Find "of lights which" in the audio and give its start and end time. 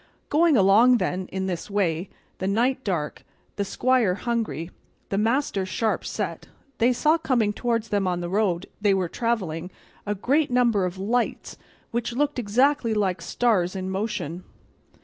10.85-12.13